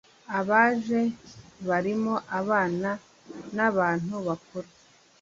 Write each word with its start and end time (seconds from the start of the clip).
Abaje 0.39 1.01
barimo 1.67 2.13
abana 2.39 2.89
n’abantu 3.55 4.15
bakuru 4.27 4.67